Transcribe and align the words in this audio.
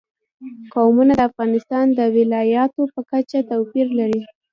قومونه 0.73 1.13
د 1.15 1.21
افغانستان 1.29 1.85
د 1.99 2.01
ولایاتو 2.17 2.81
په 2.93 3.01
کچه 3.11 3.37
توپیر 3.49 3.87
لري. 3.99 4.21